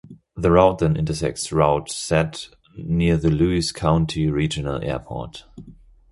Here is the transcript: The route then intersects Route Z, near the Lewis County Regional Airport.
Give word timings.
The 0.35 0.49
route 0.49 0.79
then 0.79 0.95
intersects 0.95 1.51
Route 1.51 1.91
Z, 1.91 2.49
near 2.75 3.17
the 3.17 3.29
Lewis 3.29 3.71
County 3.71 4.31
Regional 4.31 4.83
Airport. 4.83 5.43